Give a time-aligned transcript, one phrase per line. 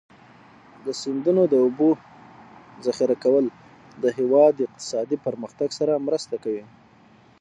[0.85, 1.89] د سیندونو د اوبو
[2.85, 3.45] ذخیره کول
[4.03, 6.63] د هېواد اقتصادي پرمختګ سره مرسته کوي.